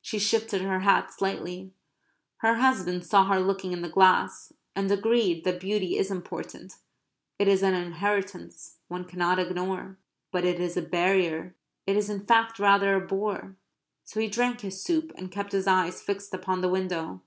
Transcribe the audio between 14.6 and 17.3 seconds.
his soup; and kept his eyes fixed upon the window.